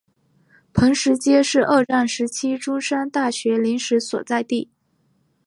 [0.73, 4.71] 坪石街是二战时期中山大学临时所在地。